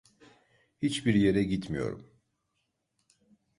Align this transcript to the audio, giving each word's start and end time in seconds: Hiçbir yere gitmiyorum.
Hiçbir 0.81 1.13
yere 1.15 1.43
gitmiyorum. 1.43 2.07